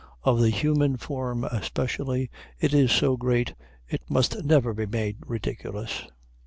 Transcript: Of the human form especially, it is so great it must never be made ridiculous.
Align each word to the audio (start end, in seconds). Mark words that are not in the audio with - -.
Of 0.23 0.41
the 0.41 0.49
human 0.49 0.97
form 0.97 1.43
especially, 1.43 2.31
it 2.59 2.73
is 2.73 2.91
so 2.91 3.17
great 3.17 3.53
it 3.87 4.01
must 4.09 4.43
never 4.43 4.73
be 4.73 4.87
made 4.87 5.17
ridiculous. 5.27 6.07